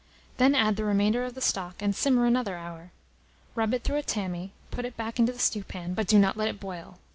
[0.37, 2.91] Then add the remainder of the stock, and simmer another hour.
[3.53, 6.47] Rub it through a tammy, put it back into the stewpan, but do not let
[6.49, 6.97] it boil.